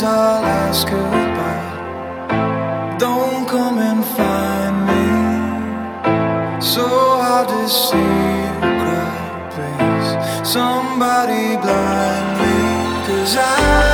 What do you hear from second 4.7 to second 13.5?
me. So hard to see you please. Somebody blind me, cause